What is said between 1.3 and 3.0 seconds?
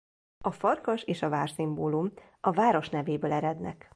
szimbólum a város